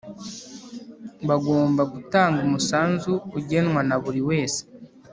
[1.27, 4.61] Bagomba gutanga umusanzu ugenwa naburi wese